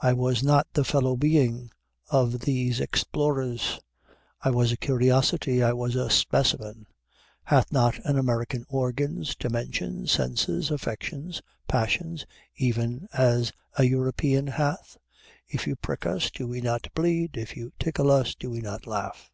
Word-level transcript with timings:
I 0.00 0.14
was 0.14 0.42
not 0.42 0.66
the 0.72 0.84
fellow 0.84 1.16
being 1.16 1.70
of 2.08 2.38
these 2.40 2.80
explorers: 2.80 3.78
I 4.40 4.48
was 4.48 4.72
a 4.72 4.76
curiosity; 4.78 5.62
I 5.62 5.74
was 5.74 5.96
a 5.96 6.08
specimen. 6.08 6.86
Hath 7.44 7.70
not 7.70 7.98
an 8.06 8.16
American 8.18 8.64
organs, 8.70 9.36
dimensions, 9.36 10.12
senses, 10.12 10.70
affections, 10.70 11.42
passions 11.68 12.24
even 12.56 13.06
as 13.12 13.52
a 13.76 13.84
European 13.84 14.46
hath? 14.46 14.96
If 15.46 15.66
you 15.66 15.76
prick 15.76 16.06
us, 16.06 16.30
do 16.30 16.48
we 16.48 16.62
not 16.62 16.88
bleed? 16.94 17.36
If 17.36 17.54
you 17.54 17.70
tickle 17.78 18.10
us, 18.10 18.34
do 18.34 18.48
we 18.48 18.62
not 18.62 18.86
laugh? 18.86 19.30